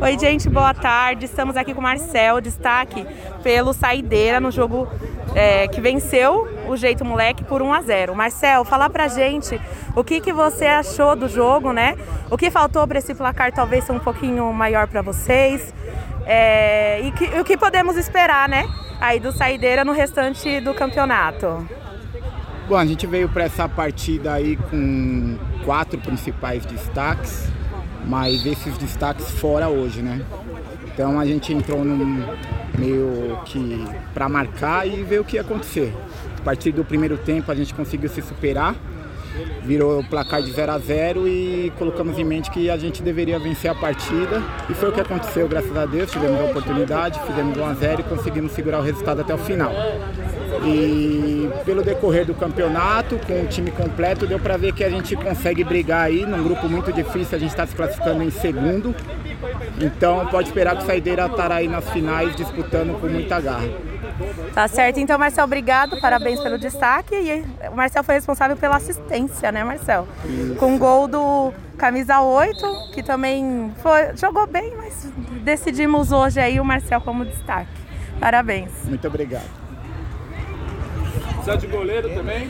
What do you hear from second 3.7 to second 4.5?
Saideira